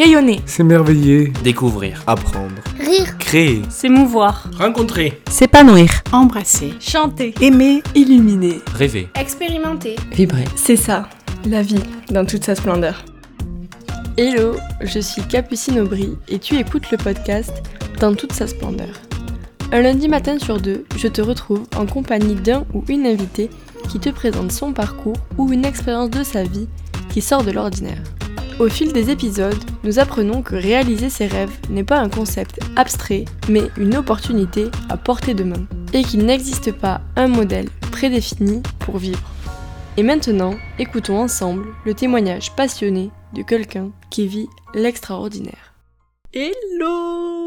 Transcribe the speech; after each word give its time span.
Rayonner. 0.00 0.40
S'émerveiller. 0.46 1.30
Découvrir. 1.44 2.02
Apprendre. 2.06 2.54
Rire. 2.78 3.18
Créer. 3.18 3.60
S'émouvoir. 3.68 4.48
Rencontrer. 4.56 5.20
S'épanouir. 5.28 5.90
Embrasser. 6.10 6.72
Chanter. 6.80 7.34
Aimer. 7.42 7.82
Illuminer. 7.94 8.60
Rêver. 8.74 9.10
Expérimenter. 9.14 9.96
Vibrer. 10.10 10.46
C'est 10.56 10.76
ça, 10.76 11.06
la 11.44 11.60
vie, 11.60 11.82
dans 12.08 12.24
toute 12.24 12.44
sa 12.44 12.54
splendeur. 12.54 13.04
Hello, 14.16 14.56
je 14.80 15.00
suis 15.00 15.20
Capucine 15.20 15.80
Aubry 15.80 16.16
et 16.28 16.38
tu 16.38 16.56
écoutes 16.56 16.90
le 16.90 16.96
podcast 16.96 17.52
Dans 18.00 18.14
toute 18.14 18.32
sa 18.32 18.46
splendeur. 18.46 18.94
Un 19.70 19.82
lundi 19.82 20.08
matin 20.08 20.38
sur 20.38 20.62
deux, 20.62 20.86
je 20.96 21.08
te 21.08 21.20
retrouve 21.20 21.64
en 21.76 21.84
compagnie 21.84 22.36
d'un 22.36 22.64
ou 22.72 22.82
une 22.88 23.06
invitée 23.06 23.50
qui 23.90 24.00
te 24.00 24.08
présente 24.08 24.50
son 24.50 24.72
parcours 24.72 25.18
ou 25.36 25.52
une 25.52 25.66
expérience 25.66 26.08
de 26.08 26.22
sa 26.22 26.42
vie 26.42 26.68
qui 27.10 27.20
sort 27.20 27.44
de 27.44 27.50
l'ordinaire. 27.50 28.00
Au 28.60 28.68
fil 28.68 28.92
des 28.92 29.08
épisodes, 29.08 29.64
nous 29.84 30.00
apprenons 30.00 30.42
que 30.42 30.54
réaliser 30.54 31.08
ses 31.08 31.26
rêves 31.26 31.56
n'est 31.70 31.82
pas 31.82 31.98
un 31.98 32.10
concept 32.10 32.60
abstrait, 32.76 33.24
mais 33.48 33.62
une 33.78 33.96
opportunité 33.96 34.66
à 34.90 34.98
portée 34.98 35.32
de 35.32 35.44
main, 35.44 35.66
et 35.94 36.02
qu'il 36.02 36.26
n'existe 36.26 36.70
pas 36.70 37.00
un 37.16 37.26
modèle 37.26 37.70
prédéfini 37.90 38.62
pour 38.78 38.98
vivre. 38.98 39.32
Et 39.96 40.02
maintenant, 40.02 40.56
écoutons 40.78 41.16
ensemble 41.16 41.68
le 41.86 41.94
témoignage 41.94 42.54
passionné 42.54 43.10
de 43.32 43.40
quelqu'un 43.40 43.92
qui 44.10 44.26
vit 44.26 44.48
l'extraordinaire. 44.74 45.72
Hello 46.34 47.39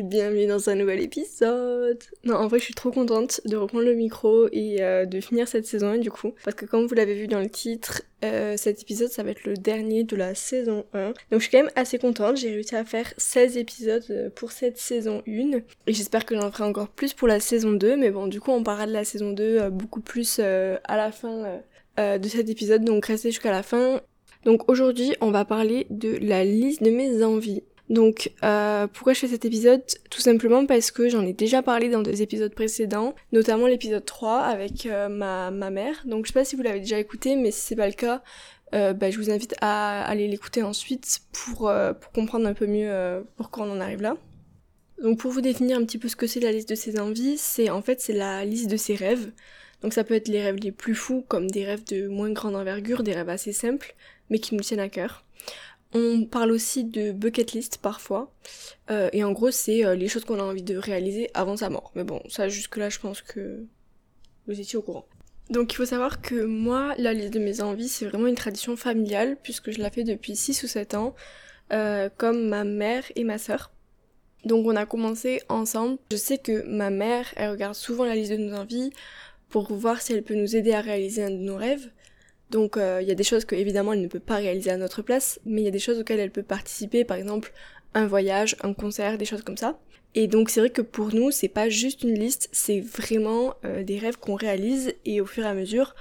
bienvenue 0.00 0.46
dans 0.46 0.70
un 0.70 0.74
nouvel 0.74 1.00
épisode. 1.00 2.02
Non, 2.24 2.36
en 2.36 2.48
vrai, 2.48 2.58
je 2.58 2.64
suis 2.64 2.74
trop 2.74 2.90
contente 2.90 3.42
de 3.44 3.56
reprendre 3.56 3.84
le 3.84 3.94
micro 3.94 4.48
et 4.50 4.82
euh, 4.82 5.04
de 5.04 5.20
finir 5.20 5.46
cette 5.46 5.66
saison 5.66 5.88
1 5.88 5.98
du 5.98 6.10
coup, 6.10 6.32
parce 6.44 6.56
que 6.56 6.64
comme 6.64 6.86
vous 6.86 6.94
l'avez 6.94 7.14
vu 7.14 7.26
dans 7.26 7.40
le 7.40 7.50
titre, 7.50 8.00
euh, 8.24 8.56
cet 8.56 8.80
épisode 8.80 9.10
ça 9.10 9.22
va 9.22 9.32
être 9.32 9.44
le 9.44 9.54
dernier 9.54 10.04
de 10.04 10.16
la 10.16 10.34
saison 10.34 10.86
1. 10.94 11.08
Donc 11.08 11.14
je 11.32 11.38
suis 11.40 11.50
quand 11.50 11.62
même 11.62 11.72
assez 11.76 11.98
contente, 11.98 12.38
j'ai 12.38 12.50
réussi 12.50 12.74
à 12.74 12.84
faire 12.84 13.12
16 13.18 13.58
épisodes 13.58 14.04
euh, 14.08 14.30
pour 14.30 14.52
cette 14.52 14.78
saison 14.78 15.22
1 15.28 15.58
et 15.86 15.92
j'espère 15.92 16.24
que 16.24 16.34
j'en 16.34 16.50
ferai 16.50 16.64
encore 16.64 16.88
plus 16.88 17.12
pour 17.12 17.28
la 17.28 17.40
saison 17.40 17.72
2, 17.72 17.96
mais 17.96 18.10
bon, 18.10 18.28
du 18.28 18.40
coup, 18.40 18.52
on 18.52 18.62
parlera 18.62 18.86
de 18.86 18.92
la 18.92 19.04
saison 19.04 19.32
2 19.32 19.68
beaucoup 19.68 20.00
plus 20.00 20.38
à 20.38 20.96
la 20.96 21.12
fin 21.12 21.60
de 21.98 22.28
cet 22.28 22.48
épisode, 22.48 22.84
donc 22.84 23.04
restez 23.04 23.30
jusqu'à 23.30 23.50
la 23.50 23.62
fin. 23.62 24.00
Donc 24.44 24.68
aujourd'hui, 24.68 25.14
on 25.20 25.30
va 25.30 25.44
parler 25.44 25.86
de 25.90 26.16
la 26.20 26.44
liste 26.44 26.82
de 26.82 26.90
mes 26.90 27.22
envies. 27.22 27.62
Donc 27.92 28.32
euh, 28.42 28.86
pourquoi 28.86 29.12
je 29.12 29.20
fais 29.20 29.28
cet 29.28 29.44
épisode? 29.44 29.82
Tout 30.10 30.22
simplement 30.22 30.64
parce 30.64 30.90
que 30.90 31.10
j'en 31.10 31.26
ai 31.26 31.34
déjà 31.34 31.62
parlé 31.62 31.90
dans 31.90 32.00
des 32.00 32.22
épisodes 32.22 32.54
précédents, 32.54 33.14
notamment 33.32 33.66
l'épisode 33.66 34.06
3 34.06 34.38
avec 34.38 34.86
euh, 34.86 35.10
ma, 35.10 35.50
mère. 35.70 36.02
Donc 36.06 36.24
je 36.24 36.32
sais 36.32 36.38
pas 36.38 36.46
si 36.46 36.56
vous 36.56 36.62
l'avez 36.62 36.80
déjà 36.80 36.98
écouté, 36.98 37.36
mais 37.36 37.50
si 37.50 37.60
c'est 37.60 37.76
pas 37.76 37.86
le 37.86 37.92
cas, 37.92 38.22
euh, 38.74 38.94
bah, 38.94 39.10
je 39.10 39.18
vous 39.18 39.30
invite 39.30 39.54
à 39.60 40.02
aller 40.04 40.26
l'écouter 40.26 40.62
ensuite 40.62 41.20
pour, 41.32 41.70
pour 42.00 42.12
comprendre 42.12 42.46
un 42.46 42.54
peu 42.54 42.66
mieux 42.66 43.22
pourquoi 43.36 43.66
on 43.66 43.72
en 43.72 43.80
arrive 43.80 44.00
là. 44.00 44.16
Donc 45.02 45.18
pour 45.18 45.30
vous 45.30 45.42
définir 45.42 45.76
un 45.76 45.84
petit 45.84 45.98
peu 45.98 46.08
ce 46.08 46.16
que 46.16 46.26
c'est 46.26 46.40
la 46.40 46.50
liste 46.50 46.70
de 46.70 46.74
ses 46.74 46.98
envies, 46.98 47.36
c'est 47.36 47.68
en 47.68 47.82
fait 47.82 48.00
c'est 48.00 48.14
la 48.14 48.46
liste 48.46 48.70
de 48.70 48.78
ses 48.78 48.94
rêves. 48.94 49.32
Donc 49.82 49.92
ça 49.92 50.02
peut 50.02 50.14
être 50.14 50.28
les 50.28 50.40
rêves 50.40 50.56
les 50.62 50.72
plus 50.72 50.94
fous, 50.94 51.26
comme 51.28 51.50
des 51.50 51.66
rêves 51.66 51.84
de 51.84 52.08
moins 52.08 52.30
grande 52.30 52.56
envergure, 52.56 53.02
des 53.02 53.12
rêves 53.12 53.28
assez 53.28 53.52
simples, 53.52 53.94
mais 54.30 54.38
qui 54.38 54.54
nous 54.54 54.62
tiennent 54.62 54.80
à 54.80 54.88
cœur. 54.88 55.24
On 55.94 56.24
parle 56.24 56.52
aussi 56.52 56.84
de 56.84 57.12
bucket 57.12 57.52
list 57.52 57.78
parfois. 57.78 58.32
Euh, 58.90 59.10
et 59.12 59.24
en 59.24 59.32
gros, 59.32 59.50
c'est 59.50 59.84
euh, 59.84 59.94
les 59.94 60.08
choses 60.08 60.24
qu'on 60.24 60.38
a 60.38 60.42
envie 60.42 60.62
de 60.62 60.76
réaliser 60.76 61.30
avant 61.34 61.56
sa 61.56 61.68
mort. 61.68 61.92
Mais 61.94 62.04
bon, 62.04 62.22
ça 62.28 62.48
jusque-là, 62.48 62.88
je 62.88 62.98
pense 62.98 63.20
que 63.20 63.64
vous 64.46 64.58
étiez 64.58 64.78
au 64.78 64.82
courant. 64.82 65.06
Donc 65.50 65.72
il 65.72 65.76
faut 65.76 65.84
savoir 65.84 66.22
que 66.22 66.44
moi, 66.44 66.94
la 66.96 67.12
liste 67.12 67.34
de 67.34 67.38
mes 67.38 67.60
envies, 67.60 67.88
c'est 67.88 68.06
vraiment 68.06 68.26
une 68.26 68.34
tradition 68.34 68.76
familiale, 68.76 69.36
puisque 69.42 69.70
je 69.70 69.80
la 69.80 69.90
fais 69.90 70.04
depuis 70.04 70.34
6 70.34 70.62
ou 70.62 70.66
7 70.66 70.94
ans, 70.94 71.14
euh, 71.72 72.08
comme 72.16 72.48
ma 72.48 72.64
mère 72.64 73.04
et 73.16 73.24
ma 73.24 73.38
sœur. 73.38 73.70
Donc 74.44 74.66
on 74.66 74.76
a 74.76 74.86
commencé 74.86 75.42
ensemble. 75.48 75.98
Je 76.10 76.16
sais 76.16 76.38
que 76.38 76.66
ma 76.66 76.90
mère, 76.90 77.26
elle 77.36 77.50
regarde 77.50 77.74
souvent 77.74 78.04
la 78.04 78.14
liste 78.14 78.32
de 78.32 78.38
nos 78.38 78.56
envies 78.56 78.92
pour 79.50 79.72
voir 79.74 80.00
si 80.00 80.14
elle 80.14 80.22
peut 80.22 80.34
nous 80.34 80.56
aider 80.56 80.72
à 80.72 80.80
réaliser 80.80 81.24
un 81.24 81.30
de 81.30 81.36
nos 81.36 81.56
rêves. 81.56 81.90
Donc 82.52 82.76
euh, 82.76 83.00
il 83.00 83.08
y 83.08 83.10
a 83.10 83.14
des 83.14 83.24
choses 83.24 83.46
que 83.46 83.56
évidemment 83.56 83.94
elle 83.94 84.02
ne 84.02 84.08
peut 84.08 84.20
pas 84.20 84.36
réaliser 84.36 84.70
à 84.70 84.76
notre 84.76 85.00
place, 85.00 85.40
mais 85.46 85.62
il 85.62 85.64
y 85.64 85.68
a 85.68 85.72
des 85.72 85.78
choses 85.78 85.98
auxquelles 85.98 86.20
elle 86.20 86.30
peut 86.30 86.42
participer, 86.42 87.02
par 87.02 87.16
exemple 87.16 87.52
un 87.94 88.06
voyage, 88.06 88.56
un 88.62 88.74
concert, 88.74 89.18
des 89.18 89.24
choses 89.24 89.42
comme 89.42 89.56
ça. 89.56 89.78
Et 90.14 90.26
donc 90.28 90.50
c'est 90.50 90.60
vrai 90.60 90.70
que 90.70 90.82
pour 90.82 91.14
nous 91.14 91.30
c'est 91.30 91.48
pas 91.48 91.70
juste 91.70 92.02
une 92.02 92.14
liste, 92.14 92.50
c'est 92.52 92.80
vraiment 92.80 93.54
euh, 93.64 93.82
des 93.82 93.98
rêves 93.98 94.18
qu'on 94.18 94.34
réalise 94.34 94.92
et 95.06 95.22
au 95.22 95.26
fur 95.26 95.44
et 95.44 95.48
à 95.48 95.54
mesure 95.54 95.94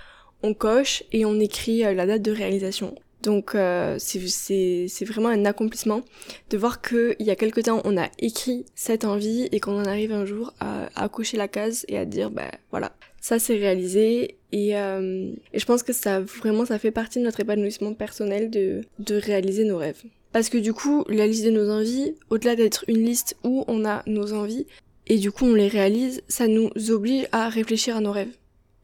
on 0.44 0.54
coche 0.54 1.04
et 1.14 1.24
on 1.24 1.40
écrit 1.40 1.86
euh, 1.86 1.94
la 1.94 2.06
date 2.06 2.22
de 2.22 2.34
réalisation. 2.34 2.96
Donc 3.24 3.52
c'est 4.00 5.06
vraiment 5.06 5.30
un 5.30 5.46
accomplissement 5.46 6.02
de 6.50 6.58
voir 6.58 6.82
qu'il 6.82 7.16
y 7.20 7.30
a 7.30 7.36
quelque 7.36 7.62
temps 7.62 7.80
on 7.86 7.96
a 7.96 8.10
écrit 8.18 8.66
cette 8.74 9.06
envie 9.06 9.48
et 9.52 9.60
qu'on 9.60 9.80
en 9.80 9.86
arrive 9.86 10.12
un 10.12 10.26
jour 10.26 10.56
à, 10.60 10.90
à 10.96 11.08
cocher 11.08 11.38
la 11.38 11.48
case 11.48 11.86
et 11.88 12.00
à 12.00 12.06
dire 12.06 12.32
ben 12.32 12.50
voilà 12.72 12.94
ça 13.22 13.40
c'est 13.40 13.56
réalisé 13.56 14.36
et, 14.52 14.76
euh, 14.76 15.32
et, 15.54 15.60
je 15.60 15.66
pense 15.66 15.84
que 15.84 15.94
ça 15.94 16.20
vraiment 16.20 16.66
ça 16.66 16.80
fait 16.80 16.92
partie 16.92 17.20
de 17.20 17.24
notre 17.24 17.40
épanouissement 17.40 17.94
personnel 17.94 18.50
de, 18.50 18.82
de 19.00 19.16
réaliser 19.16 19.64
nos 19.64 19.78
rêves. 19.78 20.04
Parce 20.34 20.50
que 20.50 20.58
du 20.58 20.74
coup, 20.74 21.06
la 21.08 21.28
liste 21.28 21.46
de 21.46 21.52
nos 21.52 21.70
envies, 21.70 22.16
au-delà 22.30 22.56
d'être 22.56 22.84
une 22.88 23.04
liste 23.04 23.38
où 23.44 23.64
on 23.68 23.86
a 23.86 24.04
nos 24.08 24.34
envies 24.34 24.66
et 25.08 25.18
du 25.18 25.32
coup 25.32 25.46
on 25.46 25.54
les 25.54 25.68
réalise, 25.68 26.22
ça 26.28 26.48
nous 26.48 26.70
oblige 26.90 27.28
à 27.32 27.48
réfléchir 27.48 27.96
à 27.96 28.02
nos 28.02 28.12
rêves. 28.12 28.36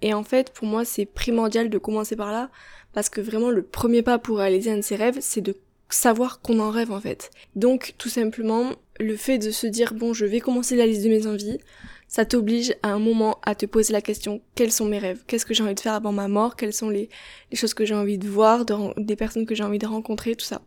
Et 0.02 0.14
en 0.14 0.24
fait, 0.24 0.52
pour 0.52 0.68
moi, 0.68 0.86
c'est 0.86 1.06
primordial 1.06 1.70
de 1.70 1.78
commencer 1.78 2.16
par 2.16 2.32
là 2.32 2.50
parce 2.94 3.10
que 3.10 3.22
vraiment 3.22 3.50
le 3.50 3.64
premier 3.64 4.04
pas 4.04 4.20
pour 4.20 4.38
réaliser 4.38 4.72
un 4.72 4.78
de 4.78 4.82
ses 4.82 4.96
rêves, 4.96 5.18
c'est 5.20 5.42
de 5.42 5.56
savoir 5.90 6.42
qu'on 6.42 6.60
en 6.60 6.70
rêve 6.70 6.92
en 6.92 7.00
fait. 7.00 7.32
Donc 7.56 7.96
tout 7.98 8.10
simplement, 8.10 8.72
le 9.00 9.16
fait 9.16 9.38
de 9.38 9.52
se 9.52 9.68
dire 9.68 9.94
bon, 9.94 10.14
je 10.14 10.26
vais 10.26 10.40
commencer 10.40 10.76
la 10.76 10.86
liste 10.86 11.04
de 11.04 11.10
mes 11.10 11.28
envies, 11.28 11.60
ça 12.08 12.26
t'oblige 12.26 12.74
à 12.84 12.90
un 12.94 13.00
moment 13.00 13.40
à 13.44 13.54
te 13.54 13.66
poser 13.66 13.94
la 13.94 14.02
question 14.02 14.42
quels 14.56 14.72
sont 14.72 14.86
mes 14.86 15.00
rêves? 15.00 15.24
Qu'est-ce 15.28 15.46
que 15.46 15.54
j'ai 15.54 15.64
envie 15.64 15.76
de 15.76 15.80
faire 15.80 15.94
avant 15.94 16.12
ma 16.12 16.28
mort? 16.28 16.56
Quelles 16.56 16.74
sont 16.74 16.90
les, 16.90 17.10
choses 17.54 17.74
que 17.74 17.86
j'ai 17.86 17.96
envie 17.96 18.18
de 18.18 18.28
voir, 18.28 18.66
des 18.98 19.16
personnes 19.16 19.46
que 19.46 19.56
j'ai 19.56 19.64
envie 19.64 19.80
de 19.80 19.88
rencontrer, 19.88 20.36
tout 20.36 20.46
ça. 20.46 20.62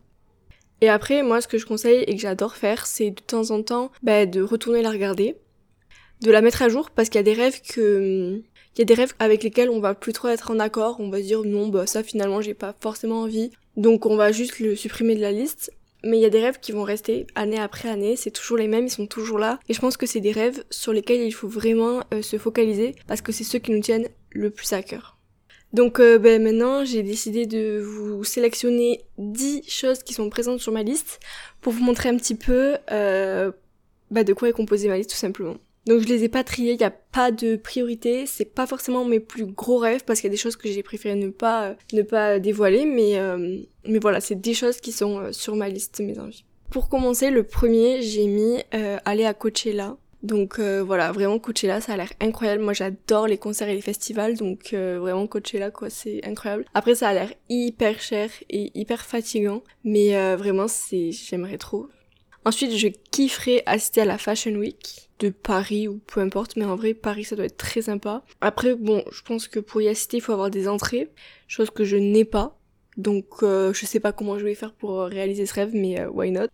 Et 0.81 0.89
après, 0.89 1.23
moi, 1.23 1.41
ce 1.41 1.47
que 1.47 1.57
je 1.57 1.65
conseille 1.65 2.03
et 2.03 2.15
que 2.15 2.21
j'adore 2.21 2.55
faire, 2.55 2.85
c'est 2.85 3.11
de 3.11 3.21
temps 3.21 3.51
en 3.51 3.61
temps 3.61 3.91
bah, 4.01 4.25
de 4.25 4.41
retourner 4.41 4.81
la 4.81 4.91
regarder, 4.91 5.35
de 6.21 6.31
la 6.31 6.41
mettre 6.41 6.61
à 6.61 6.69
jour, 6.69 6.89
parce 6.91 7.09
qu'il 7.09 7.19
y 7.19 7.19
a 7.19 7.23
des 7.23 7.33
rêves 7.33 7.61
que... 7.61 8.41
Il 8.75 8.79
y 8.79 8.81
a 8.83 8.85
des 8.85 8.93
rêves 8.93 9.13
avec 9.19 9.43
lesquels 9.43 9.69
on 9.69 9.81
va 9.81 9.93
plus 9.93 10.13
trop 10.13 10.29
être 10.29 10.49
en 10.49 10.57
accord, 10.57 11.01
on 11.01 11.09
va 11.09 11.17
se 11.17 11.23
dire 11.23 11.43
non, 11.43 11.67
bah 11.67 11.85
ça 11.87 12.03
finalement 12.03 12.39
j'ai 12.39 12.53
pas 12.53 12.73
forcément 12.79 13.23
envie, 13.23 13.51
donc 13.75 14.05
on 14.05 14.15
va 14.15 14.31
juste 14.31 14.59
le 14.59 14.77
supprimer 14.77 15.13
de 15.13 15.19
la 15.19 15.33
liste. 15.33 15.73
Mais 16.03 16.17
il 16.17 16.21
y 16.21 16.25
a 16.25 16.29
des 16.29 16.41
rêves 16.41 16.59
qui 16.59 16.71
vont 16.71 16.83
rester 16.83 17.27
année 17.35 17.59
après 17.59 17.89
année, 17.89 18.15
c'est 18.15 18.31
toujours 18.31 18.57
les 18.57 18.67
mêmes, 18.67 18.85
ils 18.85 18.91
sont 18.91 19.07
toujours 19.07 19.37
là. 19.37 19.59
Et 19.69 19.73
je 19.73 19.79
pense 19.79 19.97
que 19.97 20.05
c'est 20.05 20.19
des 20.19 20.31
rêves 20.31 20.63
sur 20.69 20.93
lesquels 20.93 21.21
il 21.21 21.31
faut 21.31 21.47
vraiment 21.47 22.01
euh, 22.13 22.21
se 22.21 22.37
focaliser 22.37 22.95
parce 23.07 23.21
que 23.21 23.31
c'est 23.31 23.43
ceux 23.43 23.59
qui 23.59 23.71
nous 23.71 23.81
tiennent 23.81 24.07
le 24.31 24.49
plus 24.49 24.73
à 24.73 24.81
cœur. 24.81 25.17
Donc 25.73 25.99
euh, 25.99 26.17
ben, 26.17 26.41
maintenant 26.43 26.83
j'ai 26.83 27.01
décidé 27.03 27.45
de 27.45 27.79
vous 27.79 28.23
sélectionner 28.23 29.05
10 29.19 29.69
choses 29.69 30.03
qui 30.03 30.13
sont 30.13 30.29
présentes 30.29 30.59
sur 30.59 30.73
ma 30.73 30.83
liste 30.83 31.19
pour 31.61 31.71
vous 31.71 31.83
montrer 31.83 32.09
un 32.09 32.17
petit 32.17 32.35
peu 32.35 32.77
euh, 32.91 33.51
bah, 34.09 34.23
de 34.23 34.33
quoi 34.33 34.49
est 34.49 34.53
composée 34.53 34.89
ma 34.89 34.97
liste 34.97 35.11
tout 35.11 35.15
simplement. 35.15 35.55
Donc 35.87 36.01
je 36.01 36.07
les 36.07 36.23
ai 36.23 36.29
pas 36.29 36.43
triés, 36.43 36.73
il 36.73 36.77
n'y 36.77 36.83
a 36.83 36.91
pas 36.91 37.31
de 37.31 37.55
priorité, 37.55 38.25
c'est 38.27 38.45
pas 38.45 38.67
forcément 38.67 39.03
mes 39.03 39.19
plus 39.19 39.45
gros 39.45 39.77
rêves 39.77 40.03
parce 40.05 40.21
qu'il 40.21 40.27
y 40.27 40.31
a 40.31 40.35
des 40.35 40.37
choses 40.37 40.55
que 40.55 40.69
j'ai 40.69 40.83
préféré 40.83 41.15
ne 41.15 41.29
pas 41.29 41.69
euh, 41.69 41.73
ne 41.93 42.03
pas 42.03 42.39
dévoiler, 42.39 42.85
mais 42.85 43.17
euh, 43.17 43.57
mais 43.85 43.97
voilà, 43.99 44.21
c'est 44.21 44.39
des 44.39 44.53
choses 44.53 44.79
qui 44.79 44.91
sont 44.91 45.19
euh, 45.19 45.31
sur 45.31 45.55
ma 45.55 45.69
liste 45.69 45.99
mes 45.99 46.19
envies. 46.19 46.45
Pour 46.69 46.87
commencer, 46.87 47.31
le 47.31 47.43
premier, 47.43 48.01
j'ai 48.01 48.27
mis 48.27 48.63
aller 49.03 49.25
à 49.25 49.33
Coachella. 49.33 49.97
Donc 50.23 50.57
voilà, 50.57 51.11
vraiment 51.11 51.37
Coachella, 51.37 51.81
ça 51.81 51.93
a 51.93 51.97
l'air 51.97 52.13
incroyable. 52.21 52.63
Moi 52.63 52.71
j'adore 52.71 53.27
les 53.27 53.37
concerts 53.37 53.67
et 53.67 53.75
les 53.75 53.81
festivals, 53.81 54.37
donc 54.37 54.73
vraiment 54.73 55.27
Coachella 55.27 55.69
quoi, 55.69 55.89
c'est 55.89 56.25
incroyable. 56.25 56.63
Après 56.73 56.95
ça 56.95 57.09
a 57.09 57.13
l'air 57.13 57.33
hyper 57.49 57.99
cher 57.99 58.29
et 58.49 58.71
hyper 58.73 59.01
fatigant, 59.03 59.63
mais 59.83 60.13
vraiment 60.37 60.69
c'est 60.69 61.11
j'aimerais 61.11 61.57
trop. 61.57 61.89
Ensuite, 62.43 62.75
je 62.75 62.87
kifferais 63.11 63.63
assister 63.65 64.01
à 64.01 64.05
la 64.05 64.17
Fashion 64.17 64.53
Week 64.53 65.09
de 65.19 65.29
Paris 65.29 65.87
ou 65.87 65.99
peu 66.07 66.21
importe, 66.21 66.55
mais 66.55 66.65
en 66.65 66.75
vrai, 66.75 66.93
Paris, 66.93 67.23
ça 67.23 67.35
doit 67.35 67.45
être 67.45 67.57
très 67.57 67.83
sympa. 67.83 68.23
Après, 68.41 68.73
bon, 68.75 69.03
je 69.11 69.21
pense 69.21 69.47
que 69.47 69.59
pour 69.59 69.81
y 69.81 69.87
assister, 69.87 70.17
il 70.17 70.21
faut 70.21 70.33
avoir 70.33 70.49
des 70.49 70.67
entrées, 70.67 71.09
chose 71.47 71.69
que 71.69 71.83
je 71.83 71.97
n'ai 71.97 72.25
pas. 72.25 72.57
Donc, 72.97 73.25
euh, 73.43 73.73
je 73.73 73.85
sais 73.85 73.99
pas 73.99 74.11
comment 74.11 74.39
je 74.39 74.43
vais 74.43 74.55
faire 74.55 74.73
pour 74.73 75.01
réaliser 75.01 75.45
ce 75.45 75.53
rêve, 75.53 75.71
mais 75.73 75.99
euh, 75.99 76.09
why 76.09 76.31
not? 76.31 76.47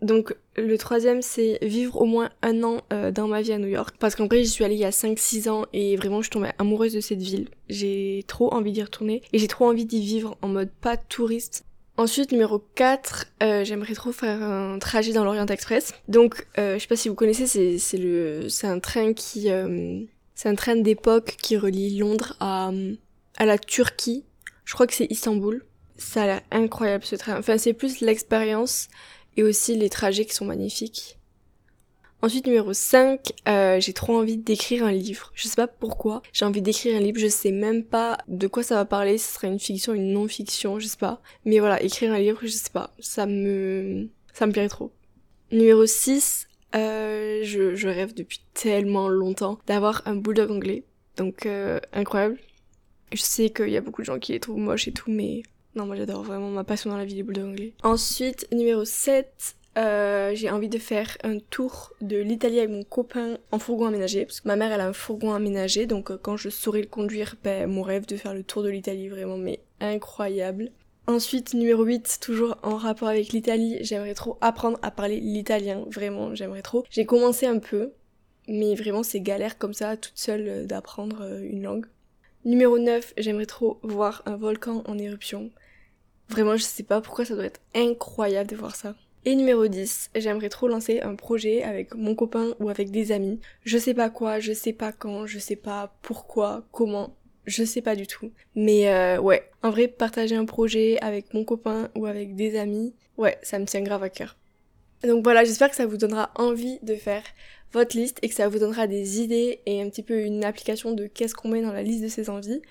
Donc 0.00 0.36
le 0.56 0.78
troisième 0.78 1.22
c'est 1.22 1.58
vivre 1.60 2.00
au 2.00 2.04
moins 2.04 2.30
un 2.42 2.62
an 2.62 2.82
euh, 2.92 3.10
dans 3.10 3.26
ma 3.26 3.42
vie 3.42 3.52
à 3.52 3.58
New 3.58 3.68
York 3.68 3.96
parce 3.98 4.14
qu'en 4.14 4.26
vrai 4.26 4.44
j'y 4.44 4.50
suis 4.50 4.64
allée 4.64 4.76
il 4.76 4.80
y 4.80 4.84
a 4.84 4.90
5-6 4.90 5.48
ans 5.48 5.66
et 5.72 5.96
vraiment 5.96 6.18
je 6.18 6.26
suis 6.26 6.30
tombée 6.30 6.50
amoureuse 6.58 6.92
de 6.92 7.00
cette 7.00 7.20
ville. 7.20 7.48
J'ai 7.68 8.24
trop 8.28 8.52
envie 8.54 8.70
d'y 8.70 8.82
retourner 8.82 9.22
et 9.32 9.38
j'ai 9.38 9.48
trop 9.48 9.66
envie 9.66 9.86
d'y 9.86 10.00
vivre 10.00 10.38
en 10.40 10.48
mode 10.48 10.70
pas 10.80 10.96
touriste 10.96 11.64
Ensuite, 11.98 12.30
numéro 12.30 12.60
4, 12.76 13.26
euh, 13.42 13.64
j'aimerais 13.64 13.94
trop 13.94 14.12
faire 14.12 14.40
un 14.40 14.78
trajet 14.78 15.12
dans 15.12 15.24
l'Orient 15.24 15.46
Express. 15.46 15.92
Donc, 16.06 16.46
euh, 16.56 16.74
je 16.74 16.78
sais 16.78 16.86
pas 16.86 16.94
si 16.94 17.08
vous 17.08 17.16
connaissez, 17.16 17.48
c'est, 17.48 17.76
c'est 17.78 17.96
le, 17.96 18.48
c'est 18.48 18.68
un 18.68 18.78
train 18.78 19.12
qui, 19.14 19.50
euh, 19.50 20.04
c'est 20.36 20.48
un 20.48 20.54
train 20.54 20.76
d'époque 20.76 21.34
qui 21.42 21.56
relie 21.56 21.98
Londres 21.98 22.36
à, 22.38 22.70
à 23.36 23.46
la 23.46 23.58
Turquie. 23.58 24.24
Je 24.64 24.74
crois 24.74 24.86
que 24.86 24.94
c'est 24.94 25.10
Istanbul. 25.10 25.64
Ça 25.96 26.22
a 26.22 26.26
l'air 26.26 26.40
incroyable 26.52 27.04
ce 27.04 27.16
train. 27.16 27.36
Enfin, 27.36 27.58
c'est 27.58 27.72
plus 27.72 28.00
l'expérience 28.00 28.86
et 29.36 29.42
aussi 29.42 29.74
les 29.74 29.88
trajets 29.90 30.24
qui 30.24 30.36
sont 30.36 30.44
magnifiques. 30.44 31.17
Ensuite, 32.20 32.46
numéro 32.46 32.72
5, 32.72 33.32
euh, 33.46 33.78
j'ai 33.78 33.92
trop 33.92 34.18
envie 34.18 34.36
d'écrire 34.36 34.84
un 34.84 34.90
livre. 34.90 35.30
Je 35.34 35.46
sais 35.46 35.54
pas 35.54 35.68
pourquoi. 35.68 36.22
J'ai 36.32 36.44
envie 36.44 36.62
d'écrire 36.62 36.96
un 36.96 37.00
livre. 37.00 37.18
Je 37.18 37.28
sais 37.28 37.52
même 37.52 37.84
pas 37.84 38.18
de 38.26 38.48
quoi 38.48 38.64
ça 38.64 38.74
va 38.74 38.84
parler. 38.84 39.18
Ce 39.18 39.34
sera 39.34 39.46
une 39.46 39.60
fiction, 39.60 39.94
une 39.94 40.12
non-fiction, 40.12 40.80
je 40.80 40.88
sais 40.88 40.96
pas. 40.96 41.22
Mais 41.44 41.60
voilà, 41.60 41.80
écrire 41.80 42.12
un 42.12 42.18
livre, 42.18 42.40
je 42.42 42.48
sais 42.48 42.70
pas. 42.72 42.92
Ça 42.98 43.26
me, 43.26 44.08
ça 44.32 44.46
me 44.46 44.52
plairait 44.52 44.68
trop. 44.68 44.90
Numéro 45.52 45.86
6, 45.86 46.48
euh, 46.74 47.40
je, 47.44 47.76
je, 47.76 47.88
rêve 47.88 48.14
depuis 48.14 48.40
tellement 48.52 49.08
longtemps 49.08 49.60
d'avoir 49.68 50.02
un 50.04 50.16
bulldog 50.16 50.50
anglais. 50.50 50.82
Donc, 51.16 51.46
euh, 51.46 51.78
incroyable. 51.92 52.38
Je 53.12 53.22
sais 53.22 53.50
qu'il 53.50 53.70
y 53.70 53.76
a 53.76 53.80
beaucoup 53.80 54.02
de 54.02 54.06
gens 54.06 54.18
qui 54.18 54.32
les 54.32 54.40
trouvent 54.40 54.58
moches 54.58 54.88
et 54.88 54.92
tout, 54.92 55.10
mais 55.10 55.42
non, 55.74 55.86
moi 55.86 55.96
j'adore 55.96 56.22
vraiment 56.22 56.50
ma 56.50 56.64
passion 56.64 56.90
dans 56.90 56.96
la 56.96 57.04
vie 57.04 57.14
des 57.14 57.22
bulldogs 57.22 57.50
anglais. 57.50 57.72
Ensuite, 57.82 58.48
numéro 58.52 58.84
7, 58.84 59.56
euh, 59.76 60.32
j'ai 60.34 60.50
envie 60.50 60.68
de 60.68 60.78
faire 60.78 61.16
un 61.22 61.38
tour 61.38 61.92
de 62.00 62.16
l'Italie 62.16 62.58
avec 62.58 62.70
mon 62.70 62.82
copain 62.82 63.38
en 63.52 63.58
fourgon 63.58 63.86
aménagé. 63.86 64.24
Parce 64.24 64.40
que 64.40 64.48
ma 64.48 64.56
mère, 64.56 64.72
elle 64.72 64.80
a 64.80 64.86
un 64.86 64.92
fourgon 64.92 65.32
aménagé. 65.32 65.86
Donc 65.86 66.10
euh, 66.10 66.18
quand 66.20 66.36
je 66.36 66.48
saurai 66.48 66.80
le 66.80 66.88
conduire, 66.88 67.36
ben, 67.44 67.68
mon 67.68 67.82
rêve 67.82 68.06
de 68.06 68.16
faire 68.16 68.34
le 68.34 68.42
tour 68.42 68.62
de 68.62 68.68
l'Italie, 68.68 69.08
vraiment, 69.08 69.36
mais 69.36 69.60
incroyable. 69.80 70.70
Ensuite, 71.06 71.54
numéro 71.54 71.84
8, 71.84 72.18
toujours 72.20 72.58
en 72.62 72.76
rapport 72.76 73.08
avec 73.08 73.32
l'Italie, 73.32 73.78
j'aimerais 73.80 74.14
trop 74.14 74.36
apprendre 74.40 74.78
à 74.82 74.90
parler 74.90 75.20
l'italien. 75.20 75.84
Vraiment, 75.90 76.34
j'aimerais 76.34 76.62
trop. 76.62 76.84
J'ai 76.90 77.06
commencé 77.06 77.46
un 77.46 77.58
peu, 77.58 77.92
mais 78.46 78.74
vraiment 78.74 79.02
c'est 79.02 79.20
galère 79.20 79.58
comme 79.58 79.74
ça, 79.74 79.96
toute 79.96 80.18
seule, 80.18 80.48
euh, 80.48 80.64
d'apprendre 80.64 81.22
une 81.42 81.62
langue. 81.62 81.86
Numéro 82.44 82.78
9, 82.78 83.14
j'aimerais 83.16 83.46
trop 83.46 83.78
voir 83.82 84.22
un 84.26 84.36
volcan 84.36 84.82
en 84.86 84.98
éruption. 84.98 85.50
Vraiment, 86.28 86.56
je 86.56 86.62
sais 86.62 86.82
pas 86.82 87.00
pourquoi 87.00 87.24
ça 87.24 87.34
doit 87.34 87.44
être 87.44 87.60
incroyable 87.74 88.50
de 88.50 88.56
voir 88.56 88.76
ça. 88.76 88.94
Et 89.28 89.34
numéro 89.34 89.68
10, 89.68 90.12
j'aimerais 90.14 90.48
trop 90.48 90.68
lancer 90.68 91.02
un 91.02 91.14
projet 91.14 91.62
avec 91.62 91.94
mon 91.94 92.14
copain 92.14 92.54
ou 92.60 92.70
avec 92.70 92.90
des 92.90 93.12
amis. 93.12 93.40
Je 93.62 93.76
sais 93.76 93.92
pas 93.92 94.08
quoi, 94.08 94.40
je 94.40 94.54
sais 94.54 94.72
pas 94.72 94.90
quand, 94.90 95.26
je 95.26 95.38
sais 95.38 95.54
pas 95.54 95.94
pourquoi, 96.00 96.64
comment, 96.72 97.14
je 97.44 97.62
sais 97.62 97.82
pas 97.82 97.94
du 97.94 98.06
tout. 98.06 98.30
Mais 98.54 98.88
euh, 98.88 99.20
ouais, 99.20 99.50
en 99.62 99.68
vrai, 99.68 99.86
partager 99.86 100.34
un 100.34 100.46
projet 100.46 100.98
avec 101.02 101.34
mon 101.34 101.44
copain 101.44 101.90
ou 101.94 102.06
avec 102.06 102.36
des 102.36 102.58
amis, 102.58 102.94
ouais, 103.18 103.36
ça 103.42 103.58
me 103.58 103.66
tient 103.66 103.82
grave 103.82 104.02
à 104.02 104.08
cœur. 104.08 104.38
Donc 105.02 105.24
voilà, 105.24 105.44
j'espère 105.44 105.68
que 105.68 105.76
ça 105.76 105.84
vous 105.84 105.98
donnera 105.98 106.30
envie 106.34 106.78
de 106.80 106.94
faire 106.94 107.24
votre 107.74 107.98
liste 107.98 108.18
et 108.22 108.30
que 108.30 108.34
ça 108.34 108.48
vous 108.48 108.58
donnera 108.58 108.86
des 108.86 109.20
idées 109.20 109.60
et 109.66 109.82
un 109.82 109.90
petit 109.90 110.02
peu 110.02 110.22
une 110.22 110.42
application 110.42 110.92
de 110.92 111.06
qu'est-ce 111.06 111.34
qu'on 111.34 111.48
met 111.50 111.60
dans 111.60 111.74
la 111.74 111.82
liste 111.82 112.02
de 112.02 112.08
ses 112.08 112.30
envies. 112.30 112.62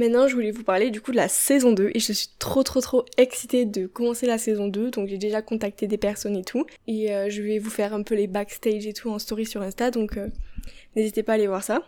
Maintenant, 0.00 0.28
je 0.28 0.34
voulais 0.34 0.50
vous 0.50 0.62
parler 0.62 0.90
du 0.90 1.02
coup 1.02 1.10
de 1.10 1.16
la 1.16 1.28
saison 1.28 1.72
2 1.72 1.90
et 1.92 2.00
je 2.00 2.14
suis 2.14 2.30
trop 2.38 2.62
trop 2.62 2.80
trop 2.80 3.04
excitée 3.18 3.66
de 3.66 3.86
commencer 3.86 4.26
la 4.26 4.38
saison 4.38 4.66
2. 4.66 4.92
Donc 4.92 5.08
j'ai 5.08 5.18
déjà 5.18 5.42
contacté 5.42 5.86
des 5.86 5.98
personnes 5.98 6.36
et 6.36 6.42
tout 6.42 6.64
et 6.86 7.14
euh, 7.14 7.28
je 7.28 7.42
vais 7.42 7.58
vous 7.58 7.68
faire 7.68 7.92
un 7.92 8.02
peu 8.02 8.14
les 8.14 8.26
backstage 8.26 8.86
et 8.86 8.94
tout 8.94 9.10
en 9.10 9.18
story 9.18 9.44
sur 9.44 9.60
Insta 9.60 9.90
donc 9.90 10.16
euh, 10.16 10.28
n'hésitez 10.96 11.22
pas 11.22 11.32
à 11.32 11.34
aller 11.34 11.48
voir 11.48 11.62
ça. 11.62 11.82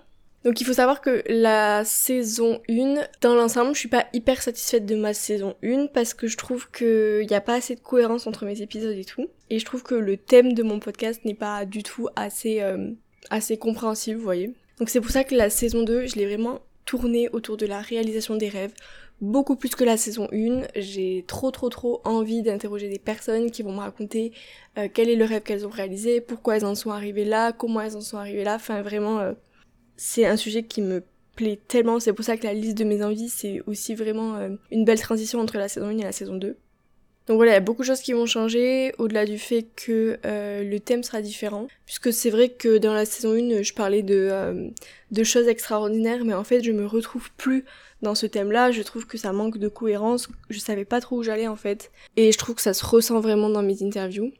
Donc 0.44 0.60
il 0.60 0.64
faut 0.64 0.74
savoir 0.74 1.00
que 1.00 1.22
la 1.26 1.86
saison 1.86 2.60
1, 2.68 2.96
dans 3.22 3.34
l'ensemble, 3.34 3.72
je 3.72 3.78
suis 3.78 3.88
pas 3.88 4.04
hyper 4.12 4.42
satisfaite 4.42 4.84
de 4.84 4.94
ma 4.94 5.14
saison 5.14 5.56
1 5.64 5.86
parce 5.86 6.12
que 6.12 6.26
je 6.26 6.36
trouve 6.36 6.70
qu'il 6.70 7.26
n'y 7.26 7.34
a 7.34 7.40
pas 7.40 7.54
assez 7.54 7.76
de 7.76 7.80
cohérence 7.80 8.26
entre 8.26 8.44
mes 8.44 8.60
épisodes 8.60 8.94
et 8.94 9.06
tout. 9.06 9.28
Et 9.48 9.58
je 9.58 9.64
trouve 9.64 9.84
que 9.84 9.94
le 9.94 10.18
thème 10.18 10.52
de 10.52 10.62
mon 10.62 10.80
podcast 10.80 11.24
n'est 11.24 11.32
pas 11.32 11.64
du 11.64 11.82
tout 11.82 12.08
assez, 12.14 12.60
euh, 12.60 12.90
assez 13.30 13.56
compréhensible, 13.56 14.18
vous 14.18 14.24
voyez. 14.24 14.52
Donc 14.78 14.90
c'est 14.90 15.00
pour 15.00 15.12
ça 15.12 15.24
que 15.24 15.34
la 15.34 15.48
saison 15.48 15.82
2, 15.82 16.08
je 16.08 16.16
l'ai 16.16 16.26
vraiment 16.26 16.60
tourné 16.92 17.30
autour 17.30 17.56
de 17.56 17.64
la 17.64 17.80
réalisation 17.80 18.36
des 18.36 18.50
rêves, 18.50 18.74
beaucoup 19.22 19.56
plus 19.56 19.70
que 19.70 19.82
la 19.82 19.96
saison 19.96 20.28
1. 20.30 20.64
J'ai 20.76 21.24
trop 21.26 21.50
trop 21.50 21.70
trop 21.70 22.02
envie 22.04 22.42
d'interroger 22.42 22.90
des 22.90 22.98
personnes 22.98 23.50
qui 23.50 23.62
vont 23.62 23.72
me 23.72 23.78
raconter 23.78 24.32
euh, 24.76 24.88
quel 24.92 25.08
est 25.08 25.16
le 25.16 25.24
rêve 25.24 25.42
qu'elles 25.42 25.66
ont 25.66 25.70
réalisé, 25.70 26.20
pourquoi 26.20 26.58
elles 26.58 26.66
en 26.66 26.74
sont 26.74 26.90
arrivées 26.90 27.24
là, 27.24 27.52
comment 27.52 27.80
elles 27.80 27.96
en 27.96 28.02
sont 28.02 28.18
arrivées 28.18 28.44
là. 28.44 28.56
Enfin 28.56 28.82
vraiment, 28.82 29.20
euh, 29.20 29.32
c'est 29.96 30.26
un 30.26 30.36
sujet 30.36 30.64
qui 30.64 30.82
me 30.82 31.02
plaît 31.34 31.58
tellement. 31.66 31.98
C'est 31.98 32.12
pour 32.12 32.26
ça 32.26 32.36
que 32.36 32.44
la 32.44 32.52
liste 32.52 32.76
de 32.76 32.84
mes 32.84 33.02
envies, 33.02 33.30
c'est 33.30 33.62
aussi 33.66 33.94
vraiment 33.94 34.36
euh, 34.36 34.50
une 34.70 34.84
belle 34.84 35.00
transition 35.00 35.40
entre 35.40 35.56
la 35.56 35.68
saison 35.68 35.86
1 35.86 35.96
et 35.96 36.02
la 36.02 36.12
saison 36.12 36.36
2. 36.36 36.58
Donc 37.28 37.36
voilà, 37.36 37.52
il 37.52 37.54
y 37.54 37.58
a 37.58 37.60
beaucoup 37.60 37.82
de 37.82 37.86
choses 37.86 38.00
qui 38.00 38.12
vont 38.12 38.26
changer, 38.26 38.94
au-delà 38.98 39.24
du 39.24 39.38
fait 39.38 39.66
que 39.76 40.18
euh, 40.26 40.64
le 40.64 40.80
thème 40.80 41.02
sera 41.02 41.22
différent. 41.22 41.68
Puisque 41.86 42.12
c'est 42.12 42.30
vrai 42.30 42.48
que 42.48 42.78
dans 42.78 42.92
la 42.92 43.04
saison 43.04 43.32
1, 43.34 43.62
je 43.62 43.72
parlais 43.72 44.02
de, 44.02 44.28
euh, 44.30 44.68
de 45.12 45.24
choses 45.24 45.46
extraordinaires, 45.46 46.24
mais 46.24 46.34
en 46.34 46.44
fait, 46.44 46.62
je 46.62 46.72
me 46.72 46.84
retrouve 46.84 47.30
plus 47.36 47.64
dans 48.02 48.16
ce 48.16 48.26
thème-là. 48.26 48.72
Je 48.72 48.82
trouve 48.82 49.06
que 49.06 49.16
ça 49.16 49.32
manque 49.32 49.58
de 49.58 49.68
cohérence. 49.68 50.28
Je 50.50 50.58
savais 50.58 50.84
pas 50.84 51.00
trop 51.00 51.18
où 51.18 51.22
j'allais 51.22 51.48
en 51.48 51.56
fait. 51.56 51.92
Et 52.16 52.32
je 52.32 52.38
trouve 52.38 52.56
que 52.56 52.62
ça 52.62 52.74
se 52.74 52.84
ressent 52.84 53.20
vraiment 53.20 53.48
dans 53.48 53.62
mes 53.62 53.82
interviews. 53.82 54.32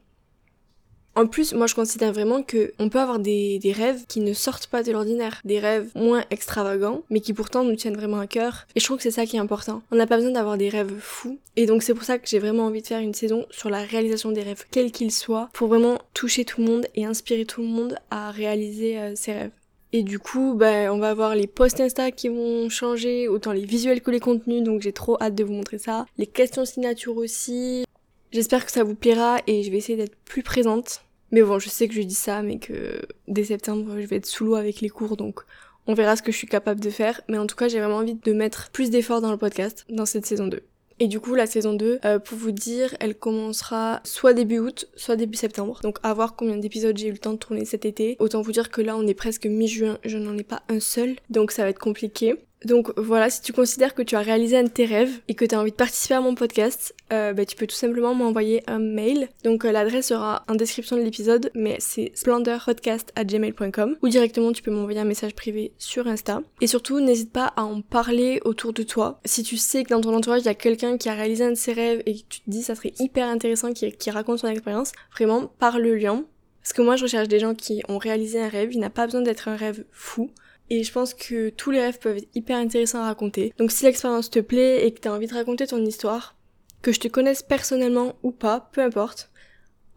En 1.15 1.27
plus, 1.27 1.53
moi 1.53 1.67
je 1.67 1.75
considère 1.75 2.11
vraiment 2.11 2.41
que 2.41 2.73
on 2.79 2.89
peut 2.89 2.99
avoir 2.99 3.19
des, 3.19 3.59
rêves 3.75 4.05
qui 4.07 4.19
ne 4.19 4.33
sortent 4.33 4.67
pas 4.67 4.83
de 4.83 4.91
l'ordinaire, 4.91 5.41
des 5.45 5.59
rêves 5.59 5.89
moins 5.95 6.23
extravagants, 6.31 7.03
mais 7.09 7.19
qui 7.19 7.33
pourtant 7.33 7.63
nous 7.63 7.75
tiennent 7.75 7.95
vraiment 7.95 8.19
à 8.19 8.27
cœur. 8.27 8.65
Et 8.75 8.79
je 8.79 8.85
trouve 8.85 8.97
que 8.97 9.03
c'est 9.03 9.11
ça 9.11 9.25
qui 9.25 9.35
est 9.35 9.39
important. 9.39 9.83
On 9.91 9.95
n'a 9.95 10.07
pas 10.07 10.17
besoin 10.17 10.31
d'avoir 10.31 10.57
des 10.57 10.69
rêves 10.69 10.93
fous. 10.99 11.37
Et 11.55 11.65
donc 11.65 11.83
c'est 11.83 11.93
pour 11.93 12.03
ça 12.03 12.17
que 12.17 12.27
j'ai 12.27 12.39
vraiment 12.39 12.65
envie 12.65 12.81
de 12.81 12.87
faire 12.87 12.99
une 12.99 13.13
saison 13.13 13.45
sur 13.51 13.69
la 13.69 13.83
réalisation 13.83 14.31
des 14.31 14.41
rêves, 14.41 14.65
quels 14.71 14.91
qu'ils 14.91 15.11
soient, 15.11 15.49
pour 15.53 15.67
vraiment 15.67 15.99
toucher 16.13 16.45
tout 16.45 16.61
le 16.61 16.67
monde 16.67 16.87
et 16.95 17.05
inspirer 17.05 17.45
tout 17.45 17.61
le 17.61 17.67
monde 17.67 17.97
à 18.09 18.31
réaliser 18.31 18.97
euh, 18.97 19.15
ses 19.15 19.33
rêves. 19.33 19.51
Et 19.95 20.01
du 20.01 20.17
coup, 20.17 20.55
bah, 20.55 20.91
on 20.91 20.97
va 20.97 21.11
avoir 21.11 21.35
les 21.35 21.45
posts 21.45 21.79
Insta 21.79 22.09
qui 22.09 22.27
vont 22.27 22.67
changer, 22.67 23.27
autant 23.27 23.51
les 23.51 23.63
visuels 23.63 24.01
que 24.01 24.09
les 24.09 24.19
contenus, 24.19 24.63
donc 24.63 24.81
j'ai 24.81 24.91
trop 24.91 25.21
hâte 25.21 25.35
de 25.35 25.43
vous 25.43 25.53
montrer 25.53 25.77
ça. 25.77 26.07
Les 26.17 26.25
questions 26.25 26.65
signature 26.65 27.15
aussi. 27.15 27.85
J'espère 28.33 28.65
que 28.65 28.71
ça 28.71 28.83
vous 28.83 28.95
plaira 28.95 29.37
et 29.45 29.61
je 29.61 29.69
vais 29.69 29.77
essayer 29.77 29.95
d'être 29.95 30.15
plus 30.25 30.41
présente. 30.41 31.03
Mais 31.31 31.43
bon, 31.43 31.59
je 31.59 31.69
sais 31.69 31.87
que 31.87 31.93
je 31.93 32.01
dis 32.01 32.15
ça, 32.15 32.41
mais 32.41 32.57
que 32.57 32.99
dès 33.27 33.43
septembre, 33.43 33.93
je 33.99 34.07
vais 34.07 34.15
être 34.15 34.25
sous 34.25 34.43
l'eau 34.43 34.55
avec 34.55 34.81
les 34.81 34.89
cours, 34.89 35.17
donc 35.17 35.41
on 35.85 35.93
verra 35.93 36.15
ce 36.15 36.23
que 36.23 36.31
je 36.31 36.37
suis 36.37 36.47
capable 36.47 36.79
de 36.79 36.89
faire. 36.89 37.21
Mais 37.29 37.37
en 37.37 37.45
tout 37.45 37.55
cas, 37.55 37.67
j'ai 37.67 37.77
vraiment 37.77 37.97
envie 37.97 38.15
de 38.15 38.33
mettre 38.33 38.71
plus 38.71 38.89
d'efforts 38.89 39.21
dans 39.21 39.29
le 39.29 39.37
podcast 39.37 39.85
dans 39.89 40.07
cette 40.07 40.25
saison 40.25 40.47
2. 40.47 40.63
Et 40.99 41.07
du 41.07 41.19
coup, 41.19 41.35
la 41.35 41.45
saison 41.45 41.73
2, 41.73 41.99
euh, 42.05 42.17
pour 42.17 42.37
vous 42.37 42.51
dire, 42.51 42.95
elle 42.99 43.13
commencera 43.13 44.01
soit 44.03 44.33
début 44.33 44.59
août, 44.59 44.87
soit 44.95 45.15
début 45.15 45.37
septembre. 45.37 45.79
Donc 45.83 45.99
à 46.01 46.11
voir 46.15 46.35
combien 46.35 46.57
d'épisodes 46.57 46.97
j'ai 46.97 47.09
eu 47.09 47.11
le 47.11 47.17
temps 47.19 47.33
de 47.33 47.37
tourner 47.37 47.65
cet 47.65 47.85
été. 47.85 48.15
Autant 48.19 48.41
vous 48.41 48.51
dire 48.51 48.71
que 48.71 48.81
là, 48.81 48.97
on 48.97 49.05
est 49.05 49.13
presque 49.13 49.45
mi-juin, 49.45 49.99
je 50.03 50.17
n'en 50.17 50.35
ai 50.37 50.43
pas 50.43 50.63
un 50.69 50.79
seul. 50.79 51.17
Donc 51.29 51.51
ça 51.51 51.63
va 51.63 51.69
être 51.69 51.79
compliqué. 51.79 52.35
Donc 52.65 52.91
voilà, 52.97 53.29
si 53.29 53.41
tu 53.41 53.53
considères 53.53 53.93
que 53.93 54.01
tu 54.01 54.15
as 54.15 54.21
réalisé 54.21 54.57
un 54.57 54.63
de 54.63 54.69
tes 54.69 54.85
rêves 54.85 55.19
et 55.27 55.35
que 55.35 55.45
tu 55.45 55.55
as 55.55 55.59
envie 55.59 55.71
de 55.71 55.75
participer 55.75 56.15
à 56.15 56.21
mon 56.21 56.35
podcast, 56.35 56.95
euh, 57.11 57.33
bah, 57.33 57.45
tu 57.45 57.55
peux 57.55 57.67
tout 57.67 57.75
simplement 57.75 58.13
m'envoyer 58.13 58.63
un 58.67 58.79
mail. 58.79 59.29
Donc 59.43 59.65
euh, 59.65 59.71
l'adresse 59.71 60.07
sera 60.07 60.43
en 60.47 60.55
description 60.55 60.97
de 60.97 61.01
l'épisode, 61.01 61.51
mais 61.53 61.77
c'est 61.79 62.11
splendorpodcast@gmail.com 62.15 63.97
ou 64.01 64.07
directement 64.07 64.51
tu 64.51 64.61
peux 64.61 64.71
m'envoyer 64.71 64.99
un 64.99 65.05
message 65.05 65.35
privé 65.35 65.73
sur 65.77 66.07
Insta. 66.07 66.41
Et 66.61 66.67
surtout, 66.67 66.99
n'hésite 66.99 67.31
pas 67.31 67.53
à 67.55 67.63
en 67.63 67.81
parler 67.81 68.39
autour 68.45 68.73
de 68.73 68.83
toi. 68.83 69.19
Si 69.25 69.43
tu 69.43 69.57
sais 69.57 69.83
que 69.83 69.89
dans 69.89 70.01
ton 70.01 70.15
entourage 70.15 70.41
il 70.41 70.45
y 70.45 70.49
a 70.49 70.55
quelqu'un 70.55 70.97
qui 70.97 71.09
a 71.09 71.13
réalisé 71.13 71.43
un 71.43 71.51
de 71.51 71.55
ses 71.55 71.73
rêves 71.73 72.03
et 72.05 72.15
que 72.15 72.23
tu 72.29 72.41
te 72.41 72.49
dis 72.49 72.63
ça 72.63 72.75
serait 72.75 72.93
hyper 72.99 73.27
intéressant 73.27 73.73
qui, 73.73 73.91
qui 73.91 74.11
raconte 74.11 74.39
son 74.39 74.47
expérience, 74.47 74.91
vraiment 75.13 75.51
parle-le. 75.59 75.93
Parce 76.03 76.73
que 76.73 76.81
moi 76.81 76.95
je 76.95 77.03
recherche 77.03 77.27
des 77.27 77.39
gens 77.39 77.55
qui 77.55 77.81
ont 77.87 77.97
réalisé 77.97 78.41
un 78.41 78.47
rêve, 78.47 78.73
il 78.73 78.79
n'a 78.79 78.89
pas 78.89 79.05
besoin 79.05 79.21
d'être 79.21 79.47
un 79.47 79.55
rêve 79.55 79.85
fou. 79.91 80.31
Et 80.69 80.83
je 80.83 80.91
pense 80.91 81.13
que 81.13 81.49
tous 81.49 81.71
les 81.71 81.79
rêves 81.79 81.99
peuvent 81.99 82.17
être 82.17 82.29
hyper 82.35 82.57
intéressants 82.57 83.01
à 83.01 83.05
raconter. 83.05 83.53
Donc 83.57 83.71
si 83.71 83.85
l'expérience 83.85 84.29
te 84.29 84.39
plaît 84.39 84.85
et 84.85 84.93
que 84.93 84.99
tu 84.99 85.07
as 85.07 85.13
envie 85.13 85.27
de 85.27 85.33
raconter 85.33 85.67
ton 85.67 85.83
histoire, 85.83 86.35
que 86.81 86.91
je 86.91 86.99
te 86.99 87.07
connaisse 87.07 87.43
personnellement 87.43 88.15
ou 88.23 88.31
pas, 88.31 88.69
peu 88.71 88.81
importe, 88.81 89.31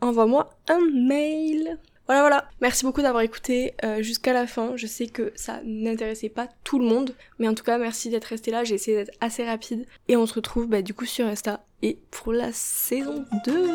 envoie-moi 0.01 0.51
un 0.69 0.81
mail. 0.93 1.79
Voilà, 2.07 2.21
voilà. 2.21 2.49
Merci 2.61 2.85
beaucoup 2.85 3.03
d'avoir 3.03 3.23
écouté 3.23 3.75
euh, 3.85 4.01
jusqu'à 4.01 4.33
la 4.33 4.47
fin. 4.47 4.77
Je 4.77 4.87
sais 4.87 5.09
que 5.09 5.33
ça 5.35 5.61
n'intéressait 5.65 6.29
pas 6.29 6.49
tout 6.63 6.79
le 6.79 6.85
monde, 6.85 7.15
mais 7.39 7.49
en 7.49 7.55
tout 7.55 7.65
cas, 7.65 7.79
merci 7.79 8.11
d'être 8.11 8.27
resté 8.27 8.53
là. 8.53 8.63
J'ai 8.63 8.77
essayé 8.77 8.97
d'être 8.97 9.17
assez 9.21 9.45
rapide. 9.45 9.87
Et 10.07 10.17
on 10.17 10.27
se 10.27 10.35
retrouve 10.35 10.69
bah, 10.69 10.83
du 10.83 10.95
coup 10.95 11.07
sur 11.07 11.27
Insta 11.27 11.65
et 11.83 11.99
pour 12.11 12.33
la 12.33 12.53
saison 12.53 13.25
2. 13.45 13.69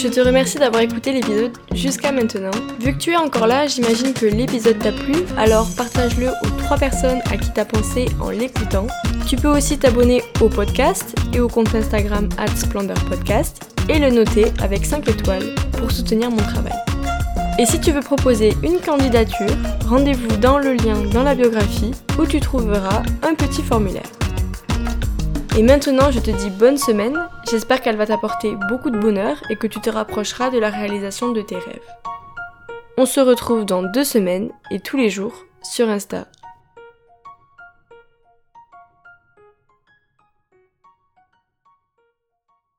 Je 0.00 0.06
te 0.06 0.20
remercie 0.20 0.58
d'avoir 0.58 0.82
écouté 0.82 1.12
l'épisode 1.12 1.50
jusqu'à 1.74 2.12
maintenant. 2.12 2.52
Vu 2.78 2.92
que 2.92 2.98
tu 2.98 3.10
es 3.10 3.16
encore 3.16 3.48
là, 3.48 3.66
j'imagine 3.66 4.12
que 4.12 4.26
l'épisode 4.26 4.78
t'a 4.78 4.92
plu, 4.92 5.14
alors 5.36 5.66
partage-le 5.76 6.28
aux 6.28 6.50
trois 6.62 6.76
personnes 6.76 7.18
à 7.32 7.36
qui 7.36 7.52
t'as 7.52 7.64
pensé 7.64 8.06
en 8.20 8.30
l'écoutant. 8.30 8.86
Tu 9.26 9.34
peux 9.34 9.48
aussi 9.48 9.76
t'abonner 9.76 10.22
au 10.40 10.48
podcast 10.48 11.16
et 11.34 11.40
au 11.40 11.48
compte 11.48 11.74
Instagram 11.74 12.28
@splendorpodcast 12.54 13.76
et 13.88 13.98
le 13.98 14.10
noter 14.10 14.52
avec 14.62 14.86
5 14.86 15.08
étoiles 15.08 15.56
pour 15.72 15.90
soutenir 15.90 16.30
mon 16.30 16.36
travail. 16.36 16.78
Et 17.58 17.66
si 17.66 17.80
tu 17.80 17.90
veux 17.90 18.00
proposer 18.00 18.54
une 18.62 18.78
candidature, 18.78 19.50
rendez-vous 19.88 20.36
dans 20.36 20.60
le 20.60 20.74
lien 20.74 21.02
dans 21.12 21.24
la 21.24 21.34
biographie 21.34 21.90
où 22.20 22.24
tu 22.24 22.38
trouveras 22.38 23.02
un 23.28 23.34
petit 23.34 23.62
formulaire. 23.62 24.06
Et 25.58 25.62
maintenant, 25.64 26.12
je 26.12 26.20
te 26.20 26.30
dis 26.30 26.50
bonne 26.50 26.78
semaine, 26.78 27.18
j'espère 27.50 27.82
qu'elle 27.82 27.96
va 27.96 28.06
t'apporter 28.06 28.54
beaucoup 28.68 28.90
de 28.90 28.98
bonheur 28.98 29.42
et 29.50 29.56
que 29.56 29.66
tu 29.66 29.80
te 29.80 29.90
rapprocheras 29.90 30.50
de 30.50 30.58
la 30.60 30.70
réalisation 30.70 31.32
de 31.32 31.42
tes 31.42 31.56
rêves. 31.56 31.82
On 32.96 33.06
se 33.06 33.18
retrouve 33.18 33.64
dans 33.64 33.82
deux 33.82 34.04
semaines 34.04 34.52
et 34.70 34.78
tous 34.78 34.96
les 34.96 35.10
jours 35.10 35.34
sur 35.64 35.88
Insta 35.88 36.28